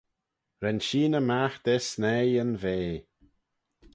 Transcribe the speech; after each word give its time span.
Ren 0.61 0.79
sheeyney 0.87 1.25
magh 1.29 1.57
da 1.65 1.75
snaie 1.89 2.39
yn 2.43 2.51
vea. 2.61 2.93